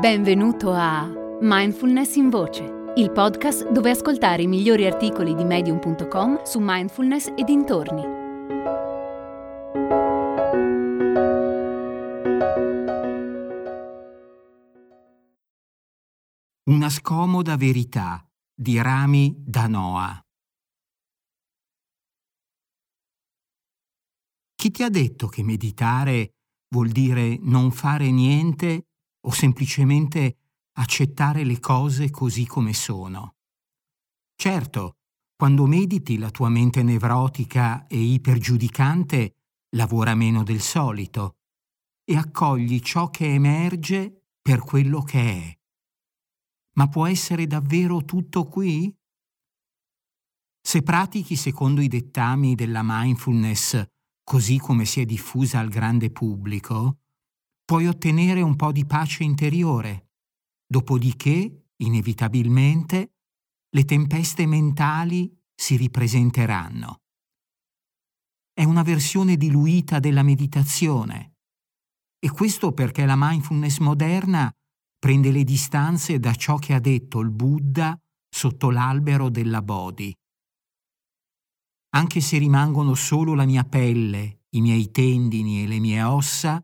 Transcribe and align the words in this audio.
Benvenuto 0.00 0.72
a 0.72 1.06
Mindfulness 1.42 2.14
in 2.14 2.30
Voce, 2.30 2.92
il 2.96 3.12
podcast 3.12 3.70
dove 3.70 3.90
ascoltare 3.90 4.40
i 4.40 4.46
migliori 4.46 4.86
articoli 4.86 5.34
di 5.34 5.44
medium.com 5.44 6.42
su 6.42 6.58
mindfulness 6.58 7.26
e 7.36 7.44
dintorni. 7.44 8.00
Una 16.70 16.88
scomoda 16.88 17.58
verità 17.58 18.26
di 18.54 18.80
Rami 18.80 19.34
Danoa. 19.36 20.18
Chi 24.54 24.70
ti 24.70 24.82
ha 24.82 24.88
detto 24.88 25.26
che 25.26 25.42
meditare 25.42 26.30
vuol 26.70 26.88
dire 26.88 27.36
non 27.42 27.70
fare 27.70 28.10
niente 28.10 28.86
o 29.22 29.30
semplicemente 29.32 30.36
accettare 30.72 31.44
le 31.44 31.58
cose 31.60 32.10
così 32.10 32.46
come 32.46 32.72
sono. 32.72 33.36
Certo, 34.34 34.96
quando 35.36 35.66
mediti 35.66 36.18
la 36.18 36.30
tua 36.30 36.48
mente 36.48 36.82
nevrotica 36.82 37.86
e 37.86 37.98
ipergiudicante 37.98 39.34
lavora 39.76 40.14
meno 40.14 40.42
del 40.42 40.60
solito 40.60 41.36
e 42.04 42.16
accogli 42.16 42.80
ciò 42.80 43.10
che 43.10 43.32
emerge 43.32 44.32
per 44.40 44.60
quello 44.60 45.02
che 45.02 45.20
è. 45.20 45.58
Ma 46.74 46.88
può 46.88 47.06
essere 47.06 47.46
davvero 47.46 48.04
tutto 48.04 48.46
qui? 48.48 48.94
Se 50.62 50.82
pratichi 50.82 51.36
secondo 51.36 51.80
i 51.80 51.88
dettami 51.88 52.54
della 52.54 52.82
mindfulness 52.82 53.82
così 54.22 54.58
come 54.58 54.84
si 54.84 55.00
è 55.00 55.04
diffusa 55.04 55.58
al 55.58 55.68
grande 55.68 56.10
pubblico, 56.10 57.00
puoi 57.70 57.86
ottenere 57.86 58.42
un 58.42 58.56
po' 58.56 58.72
di 58.72 58.84
pace 58.84 59.22
interiore, 59.22 60.08
dopodiché, 60.66 61.68
inevitabilmente, 61.76 63.12
le 63.68 63.84
tempeste 63.84 64.44
mentali 64.44 65.32
si 65.54 65.76
ripresenteranno. 65.76 67.02
È 68.52 68.64
una 68.64 68.82
versione 68.82 69.36
diluita 69.36 70.00
della 70.00 70.24
meditazione 70.24 71.36
e 72.18 72.28
questo 72.32 72.72
perché 72.72 73.06
la 73.06 73.14
mindfulness 73.16 73.78
moderna 73.78 74.52
prende 74.98 75.30
le 75.30 75.44
distanze 75.44 76.18
da 76.18 76.34
ciò 76.34 76.56
che 76.56 76.74
ha 76.74 76.80
detto 76.80 77.20
il 77.20 77.30
Buddha 77.30 77.96
sotto 78.28 78.70
l'albero 78.70 79.28
della 79.28 79.62
Bodhi. 79.62 80.12
Anche 81.90 82.20
se 82.20 82.36
rimangono 82.36 82.94
solo 82.94 83.34
la 83.34 83.44
mia 83.44 83.62
pelle, 83.62 84.40
i 84.56 84.60
miei 84.60 84.90
tendini 84.90 85.62
e 85.62 85.68
le 85.68 85.78
mie 85.78 86.02
ossa, 86.02 86.60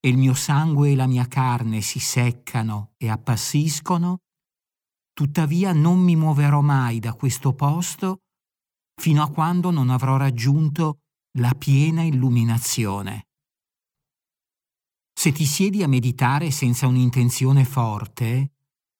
e 0.00 0.08
il 0.08 0.16
mio 0.16 0.34
sangue 0.34 0.90
e 0.90 0.96
la 0.96 1.06
mia 1.06 1.26
carne 1.26 1.82
si 1.82 1.98
seccano 1.98 2.92
e 2.96 3.10
appassiscono, 3.10 4.20
tuttavia 5.12 5.72
non 5.72 6.00
mi 6.00 6.16
muoverò 6.16 6.62
mai 6.62 6.98
da 6.98 7.12
questo 7.12 7.52
posto 7.52 8.22
fino 9.00 9.22
a 9.22 9.30
quando 9.30 9.70
non 9.70 9.90
avrò 9.90 10.16
raggiunto 10.16 11.00
la 11.38 11.54
piena 11.54 12.02
illuminazione. 12.02 13.28
Se 15.12 15.32
ti 15.32 15.44
siedi 15.44 15.82
a 15.82 15.88
meditare 15.88 16.50
senza 16.50 16.86
un'intenzione 16.86 17.64
forte, 17.64 18.52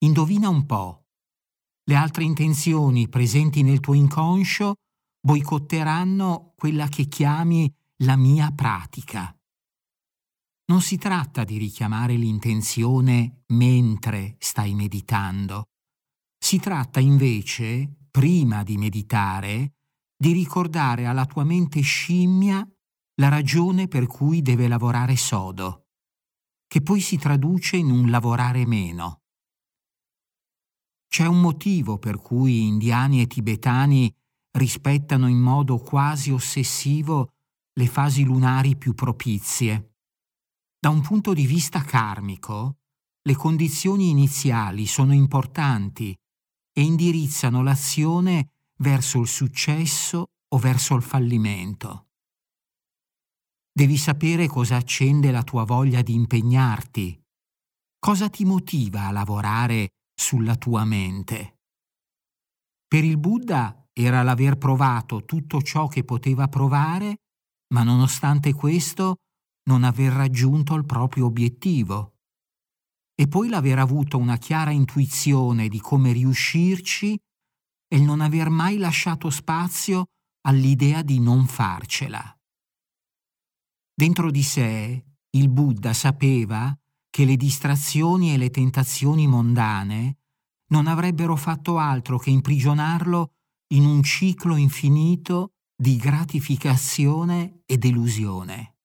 indovina 0.04 0.48
un 0.48 0.66
po'. 0.66 1.06
Le 1.84 1.94
altre 1.94 2.24
intenzioni 2.24 3.08
presenti 3.08 3.62
nel 3.62 3.80
tuo 3.80 3.94
inconscio 3.94 4.74
boicotteranno 5.18 6.52
quella 6.56 6.88
che 6.88 7.06
chiami 7.06 7.72
la 8.02 8.16
mia 8.16 8.50
pratica. 8.50 9.34
Non 10.70 10.82
si 10.82 10.98
tratta 10.98 11.42
di 11.42 11.58
richiamare 11.58 12.14
l'intenzione 12.14 13.42
mentre 13.48 14.36
stai 14.38 14.72
meditando. 14.72 15.64
Si 16.38 16.60
tratta 16.60 17.00
invece, 17.00 18.06
prima 18.08 18.62
di 18.62 18.77
meditare, 18.77 19.72
di 20.17 20.30
ricordare 20.30 21.06
alla 21.06 21.27
tua 21.27 21.42
mente 21.42 21.80
scimmia 21.80 22.64
la 23.17 23.28
ragione 23.28 23.89
per 23.89 24.06
cui 24.06 24.42
deve 24.42 24.68
lavorare 24.68 25.17
sodo, 25.17 25.89
che 26.68 26.80
poi 26.83 27.00
si 27.00 27.16
traduce 27.16 27.77
in 27.77 27.90
un 27.90 28.08
lavorare 28.08 28.64
meno. 28.64 29.22
C'è 31.08 31.27
un 31.27 31.40
motivo 31.40 31.98
per 31.98 32.20
cui 32.20 32.68
indiani 32.68 33.20
e 33.20 33.27
tibetani 33.27 34.14
rispettano 34.52 35.27
in 35.27 35.40
modo 35.40 35.78
quasi 35.78 36.30
ossessivo 36.30 37.33
le 37.72 37.86
fasi 37.89 38.22
lunari 38.22 38.77
più 38.77 38.95
propizie 38.95 39.89
da 40.80 40.89
un 40.89 41.02
punto 41.02 41.35
di 41.35 41.45
vista 41.45 41.83
karmico, 41.83 42.79
le 43.23 43.36
condizioni 43.36 44.08
iniziali 44.08 44.86
sono 44.86 45.13
importanti 45.13 46.17
e 46.73 46.80
indirizzano 46.80 47.63
l'azione 47.63 48.52
verso 48.77 49.20
il 49.20 49.29
successo 49.29 50.30
o 50.48 50.58
verso 50.58 50.95
il 50.95 51.02
fallimento. 51.02 52.07
Devi 53.70 53.98
sapere 53.98 54.48
cosa 54.48 54.77
accende 54.77 55.30
la 55.30 55.42
tua 55.42 55.64
voglia 55.64 56.01
di 56.01 56.14
impegnarti, 56.14 57.23
cosa 57.98 58.30
ti 58.30 58.46
motiva 58.46 59.05
a 59.07 59.11
lavorare 59.11 59.90
sulla 60.14 60.57
tua 60.57 60.86
mente. 60.86 61.58
Per 62.89 63.05
il 63.05 63.19
Buddha 63.19 63.86
era 63.92 64.23
l'aver 64.23 64.57
provato 64.57 65.27
tutto 65.27 65.61
ciò 65.61 65.89
che 65.89 66.05
poteva 66.05 66.48
provare, 66.48 67.19
ma 67.74 67.83
nonostante 67.83 68.55
questo 68.55 69.17
non 69.64 69.84
aver 69.84 70.12
raggiunto 70.12 70.74
il 70.74 70.84
proprio 70.84 71.26
obiettivo 71.26 72.14
e 73.14 73.28
poi 73.28 73.48
l'aver 73.48 73.78
avuto 73.78 74.16
una 74.16 74.38
chiara 74.38 74.70
intuizione 74.70 75.68
di 75.68 75.78
come 75.78 76.12
riuscirci 76.12 77.12
e 77.12 77.96
il 77.96 78.02
non 78.02 78.22
aver 78.22 78.48
mai 78.48 78.78
lasciato 78.78 79.28
spazio 79.28 80.06
all'idea 80.46 81.02
di 81.02 81.20
non 81.20 81.46
farcela. 81.46 82.34
Dentro 83.94 84.30
di 84.30 84.42
sé 84.42 85.04
il 85.32 85.48
Buddha 85.50 85.92
sapeva 85.92 86.74
che 87.10 87.24
le 87.27 87.36
distrazioni 87.36 88.32
e 88.32 88.38
le 88.38 88.48
tentazioni 88.48 89.27
mondane 89.27 90.18
non 90.68 90.86
avrebbero 90.86 91.36
fatto 91.36 91.77
altro 91.77 92.16
che 92.16 92.30
imprigionarlo 92.30 93.32
in 93.74 93.84
un 93.84 94.02
ciclo 94.02 94.56
infinito 94.56 95.52
di 95.77 95.96
gratificazione 95.96 97.62
e 97.66 97.77
delusione. 97.77 98.77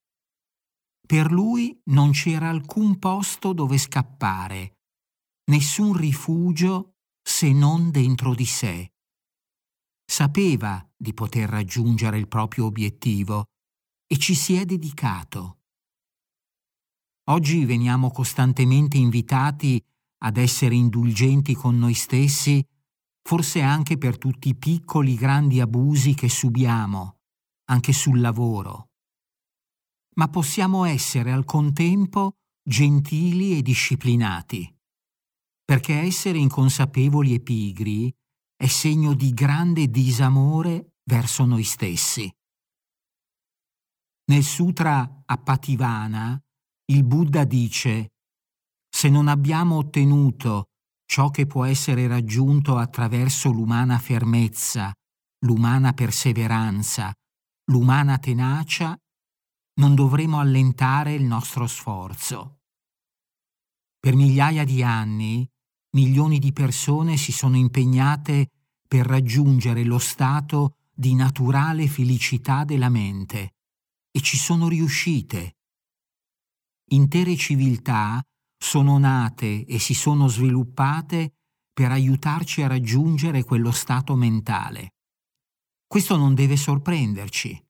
Per 1.06 1.32
lui 1.32 1.80
non 1.92 2.12
c'era 2.12 2.50
alcun 2.50 2.98
posto 2.98 3.54
dove 3.54 3.78
scappare, 3.78 4.80
nessun 5.52 5.96
rifugio 5.96 6.96
se 7.22 7.54
non 7.54 7.92
dentro 7.92 8.34
di 8.34 8.46
sé. 8.46 8.92
Sapeva 10.04 10.84
di 10.98 11.14
poter 11.14 11.48
raggiungere 11.48 12.18
il 12.18 12.28
proprio 12.28 12.66
obiettivo 12.66 13.46
e 14.08 14.18
ci 14.18 14.34
si 14.34 14.56
è 14.56 14.66
dedicato. 14.66 15.60
Oggi 17.30 17.66
veniamo 17.66 18.10
costantemente 18.10 18.98
invitati 18.98 19.80
ad 20.24 20.38
essere 20.38 20.74
indulgenti 20.74 21.54
con 21.54 21.78
noi 21.78 21.94
stessi, 21.94 22.66
forse 23.22 23.62
anche 23.62 24.00
per 24.00 24.18
tutti 24.18 24.50
i 24.50 24.56
piccoli 24.56 25.14
grandi 25.14 25.60
abusi 25.60 26.16
che 26.16 26.30
subiamo, 26.30 27.20
anche 27.66 27.94
sul 27.94 28.20
lavoro 28.20 28.90
ma 30.16 30.28
possiamo 30.30 30.86
essere 30.86 31.32
al 31.32 31.46
contempo 31.46 32.38
gentili 32.64 33.58
e 33.58 33.62
disciplinati, 33.62 34.74
perché 35.64 36.00
essere 36.00 36.38
inconsapevoli 36.38 37.34
e 37.34 37.40
pigri 37.42 38.14
è 38.56 38.68
segno 38.68 39.14
di 39.14 39.34
grande 39.34 39.90
disamore 39.90 40.96
verso 41.04 41.46
noi 41.46 41.64
stessi. 41.64 42.32
Nel 44.28 44.44
Sutra 44.44 45.24
Appativana 45.26 46.40
il 46.88 47.04
Buddha 47.04 47.44
dice 47.44 48.14
se 48.90 49.10
non 49.10 49.28
abbiamo 49.28 49.76
ottenuto 49.78 50.70
ciò 51.06 51.30
che 51.30 51.46
può 51.46 51.66
essere 51.66 52.08
raggiunto 52.08 52.78
attraverso 52.78 53.52
l'umana 53.52 54.00
fermezza, 54.00 54.94
l'umana 55.46 55.94
perseveranza, 55.94 57.14
l'umana 57.72 58.18
tenacia, 58.18 58.98
non 59.76 59.96
dovremo 59.96 60.40
allentare 60.40 61.14
il 61.14 61.24
nostro 61.24 61.68
sforzo. 61.68 62.62
Per 64.00 64.16
migliaia 64.16 64.64
di 64.64 64.84
anni 64.84 65.50
milioni 65.96 66.40
di 66.40 66.52
persone 66.52 67.18
si 67.18 67.32
sono 67.32 67.56
impegnate 67.56 68.50
per 68.88 69.06
raggiungere 69.06 69.84
lo 69.84 69.98
stato 69.98 70.78
di 70.94 71.16
naturale 71.16 71.88
felicità 71.88 72.64
della 72.64 72.90
mente 72.90 73.56
e 74.12 74.22
ci 74.22 74.38
sono 74.38 74.68
riuscite. 74.68 75.58
Intere 76.90 77.36
civiltà 77.36 78.24
sono 78.58 78.98
nate 78.98 79.66
e 79.66 79.80
si 79.80 79.94
sono 79.94 80.28
sviluppate 80.28 81.34
per 81.74 81.92
aiutarci 81.92 82.62
a 82.62 82.68
raggiungere 82.68 83.44
quello 83.44 83.72
stato 83.72 84.16
mentale. 84.16 84.94
Questo 85.88 86.16
non 86.16 86.34
deve 86.34 86.56
sorprenderci. 86.56 87.65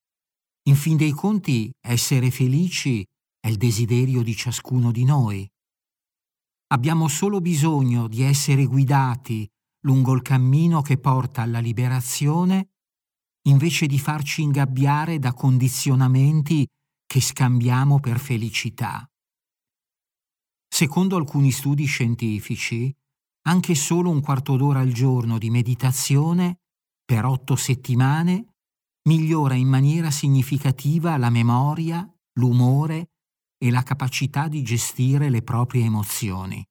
In 0.68 0.76
fin 0.76 0.98
dei 0.98 1.12
conti, 1.12 1.72
essere 1.80 2.32
felici 2.32 3.06
è 3.40 3.50
il 3.50 3.58
desiderio 3.58 4.24
di 4.24 4.36
ciascuno 4.36 4.92
di 4.92 5.04
noi. 5.04 5.48
Abbiamo 6.74 7.08
solo 7.08 7.40
bisogno 7.40 8.08
di 8.08 8.24
essere 8.24 8.66
guidati 8.66 9.48
lungo 9.82 10.14
il 10.14 10.24
cammino 10.24 10.82
che 10.82 10.98
porta 10.98 11.44
alla 11.44 11.60
liberazione 11.60 12.70
invece 13.48 13.86
di 13.86 14.00
farci 14.00 14.42
ingabbiare 14.42 15.20
da 15.20 15.34
condizionamenti 15.34 16.66
che 17.06 17.22
scambiamo 17.22 18.00
per 18.00 18.20
felicità. 18.20 19.08
Secondo 20.68 21.16
alcuni 21.16 21.52
studi 21.52 21.86
scientifici, 21.86 22.92
anche 23.44 23.76
solo 23.76 24.10
un 24.10 24.20
quarto 24.20 24.58
d'ora 24.58 24.80
al 24.80 24.92
giorno 24.92 25.38
di 25.38 25.52
meditazione 25.52 26.58
per 27.06 27.24
otto 27.24 27.56
settimane 27.56 28.55
migliora 29.08 29.54
in 29.54 29.68
maniera 29.68 30.12
significativa 30.12 31.18
la 31.18 31.30
memoria, 31.30 32.08
l'umore 32.34 33.12
e 33.58 33.72
la 33.72 33.84
capacità 33.84 34.48
di 34.48 34.64
gestire 34.64 35.30
le 35.30 35.42
proprie 35.42 35.86
emozioni. 35.86 36.66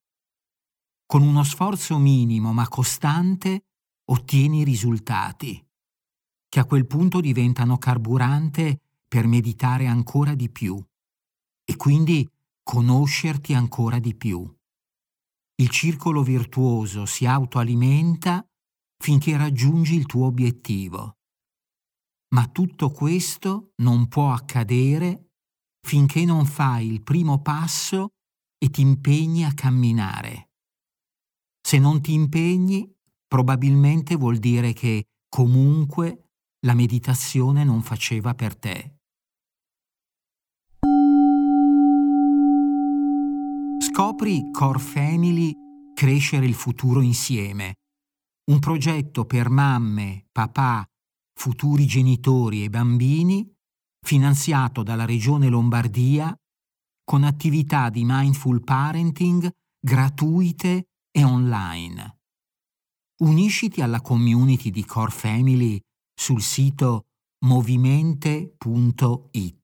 Con 1.07 1.23
uno 1.23 1.45
sforzo 1.45 1.99
minimo 1.99 2.53
ma 2.53 2.69
costante 2.69 3.67
ottieni 4.07 4.65
risultati, 4.65 5.65
che 6.49 6.61
a 6.61 6.65
quel 6.65 6.87
punto 6.87 7.21
diventano 7.21 7.79
carburante 7.79 8.81
per 9.07 9.27
meditare 9.27 9.87
ancora 9.87 10.35
di 10.35 10.51
più 10.51 10.83
e 11.65 11.77
quindi 11.77 12.29
conoscerti 12.63 13.55
ancora 13.55 13.99
di 13.99 14.15
più. 14.15 14.45
Il 15.57 15.69
circolo 15.71 16.23
virtuoso 16.23 17.07
si 17.07 17.27
autoalimenta 17.27 18.45
finché 18.99 19.37
raggiungi 19.37 19.95
il 19.95 20.07
tuo 20.07 20.27
obiettivo. 20.27 21.19
Ma 22.35 22.49
tutto 22.49 22.91
questo 22.91 23.73
non 23.83 24.09
può 24.09 24.33
accadere 24.33 25.31
finché 25.87 26.25
non 26.25 26.47
fai 26.47 26.91
il 26.91 27.03
primo 27.03 27.41
passo 27.41 28.09
e 28.59 28.71
ti 28.71 28.81
impegni 28.81 29.45
a 29.45 29.55
camminare. 29.55 30.51
Se 31.61 31.79
non 31.79 32.01
ti 32.01 32.13
impegni, 32.13 32.93
probabilmente 33.27 34.17
vuol 34.17 34.39
dire 34.39 34.73
che 34.73 35.05
comunque 35.29 36.31
la 36.67 36.75
meditazione 36.75 37.63
non 37.63 37.83
faceva 37.83 38.35
per 38.35 38.57
te. 38.57 38.97
Scopri 43.79 44.51
Core 44.51 44.79
Family 44.79 45.55
Crescere 45.95 46.45
il 46.45 46.55
futuro 46.55 47.01
insieme, 47.01 47.75
un 48.51 48.59
progetto 48.59 49.25
per 49.25 49.49
mamme, 49.49 50.27
papà, 50.33 50.85
futuri 51.35 51.87
genitori 51.87 52.65
e 52.65 52.71
bambini, 52.71 53.51
finanziato 54.05 54.83
dalla 54.83 55.05
Regione 55.05 55.49
Lombardia, 55.49 56.35
con 57.05 57.25
attività 57.25 57.91
di 57.91 58.03
mindful 58.05 58.63
parenting 58.63 59.51
gratuite 59.79 60.89
e 61.11 61.25
online. 61.25 62.19
Unisciti 63.23 63.83
alla 63.83 64.01
community 64.01 64.71
di 64.71 64.85
Core 64.85 65.11
Family 65.11 65.81
sul 66.15 66.41
sito 66.41 67.07
movimente.it. 67.45 69.64